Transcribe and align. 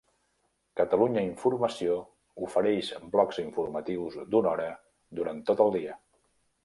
Catalunya 0.79 1.21
Informació 1.25 1.97
ofereix 2.47 2.89
blocs 3.17 3.39
informatius 3.47 4.17
d'una 4.33 4.55
hora 4.55 4.69
durant 5.21 5.45
tot 5.51 5.63
el 5.67 5.71
dia. 5.81 6.01